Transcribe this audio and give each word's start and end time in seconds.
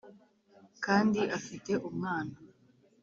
kandi 0.85 1.19
afite 1.37 1.71
umwana 1.89 2.35